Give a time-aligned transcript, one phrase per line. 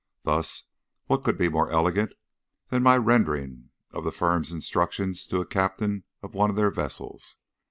[0.23, 0.63] Thus
[1.05, 2.13] what could be more elegant
[2.69, 7.37] than my rendering of the firm's instructions to the captain of one of their vessels.